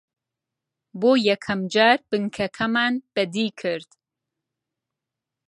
بۆ 0.99 1.11
یەکەم 1.29 1.61
جار 1.73 1.99
بنکەکەمان 2.09 2.93
بەدی 3.13 3.47
کرد 3.59 3.89